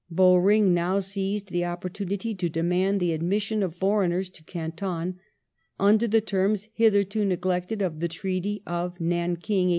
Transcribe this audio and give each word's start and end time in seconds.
Bowring 0.09 0.73
now 0.73 0.97
seized 0.97 1.49
the 1.51 1.61
oppor 1.61 1.87
tunity 1.91 2.35
to 2.35 2.49
demand 2.49 2.99
the 2.99 3.13
admission 3.13 3.61
of 3.61 3.75
foreigners 3.75 4.31
to 4.31 4.43
Canton, 4.43 5.19
under 5.79 6.07
the 6.07 6.21
terms, 6.21 6.69
hitherto 6.73 7.23
neglected, 7.23 7.83
of 7.83 7.99
the 7.99 8.07
Treaty 8.07 8.63
of 8.65 8.95
Nankin 8.99 9.67
(1842). 9.67 9.69